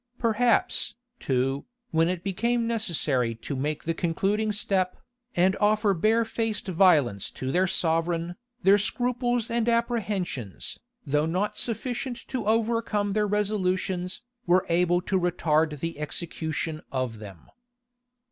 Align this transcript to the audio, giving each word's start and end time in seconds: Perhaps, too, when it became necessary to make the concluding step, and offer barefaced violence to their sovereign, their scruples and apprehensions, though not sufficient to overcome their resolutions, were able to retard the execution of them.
Perhaps, 0.17 0.95
too, 1.19 1.67
when 1.91 2.09
it 2.09 2.23
became 2.23 2.65
necessary 2.65 3.35
to 3.35 3.55
make 3.55 3.83
the 3.83 3.93
concluding 3.93 4.51
step, 4.51 4.97
and 5.35 5.55
offer 5.57 5.93
barefaced 5.93 6.67
violence 6.67 7.29
to 7.29 7.51
their 7.51 7.67
sovereign, 7.67 8.35
their 8.63 8.79
scruples 8.79 9.51
and 9.51 9.69
apprehensions, 9.69 10.79
though 11.05 11.27
not 11.27 11.55
sufficient 11.55 12.17
to 12.29 12.47
overcome 12.47 13.13
their 13.13 13.27
resolutions, 13.27 14.23
were 14.47 14.65
able 14.69 15.01
to 15.03 15.19
retard 15.19 15.79
the 15.81 15.99
execution 15.99 16.81
of 16.91 17.19
them. 17.19 17.47